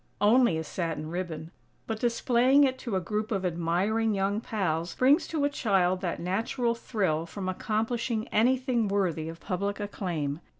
Only 0.19 0.57
a 0.57 0.63
satin 0.63 1.11
ribbon, 1.11 1.51
but, 1.85 1.99
displaying 1.99 2.63
it 2.63 2.79
to 2.79 2.95
a 2.95 2.99
group 2.99 3.31
of 3.31 3.45
admiring 3.45 4.15
young 4.15 4.41
pals 4.41 4.95
brings 4.95 5.27
to 5.27 5.45
a 5.45 5.49
child 5.49 6.01
that 6.01 6.19
natural 6.19 6.73
thrill 6.73 7.27
from 7.27 7.47
accomplishing 7.47 8.27
anything 8.29 8.87
worthy 8.87 9.29
of 9.29 9.39
public 9.39 9.79
acclaim. 9.79 10.39